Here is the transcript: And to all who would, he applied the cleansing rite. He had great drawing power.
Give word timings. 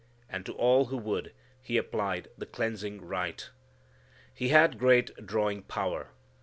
And 0.27 0.47
to 0.47 0.53
all 0.53 0.85
who 0.85 0.97
would, 0.97 1.31
he 1.61 1.77
applied 1.77 2.29
the 2.35 2.47
cleansing 2.47 3.05
rite. 3.05 3.51
He 4.33 4.47
had 4.49 4.79
great 4.79 5.11
drawing 5.27 5.61
power. 5.61 6.09